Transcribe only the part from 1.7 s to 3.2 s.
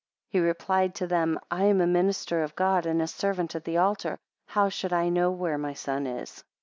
a minister of God, and a